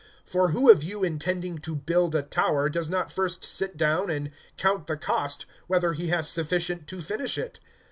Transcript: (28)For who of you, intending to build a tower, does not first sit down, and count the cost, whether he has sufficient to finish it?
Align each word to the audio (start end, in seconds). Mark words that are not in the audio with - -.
(28)For 0.31 0.51
who 0.53 0.67
of 0.67 0.83
you, 0.83 1.03
intending 1.03 1.59
to 1.59 1.75
build 1.75 2.15
a 2.15 2.23
tower, 2.23 2.69
does 2.69 2.89
not 2.89 3.11
first 3.11 3.43
sit 3.43 3.77
down, 3.77 4.09
and 4.09 4.31
count 4.57 4.87
the 4.87 4.97
cost, 4.97 5.45
whether 5.67 5.93
he 5.93 6.07
has 6.07 6.27
sufficient 6.27 6.87
to 6.87 6.99
finish 6.99 7.37
it? 7.37 7.59